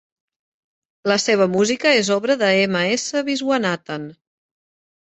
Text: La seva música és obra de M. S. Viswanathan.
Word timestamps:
La 1.11 1.17
seva 1.25 1.47
música 1.57 1.93
és 1.99 2.09
obra 2.17 2.39
de 2.45 2.51
M. 2.65 2.85
S. 2.99 3.25
Viswanathan. 3.31 4.11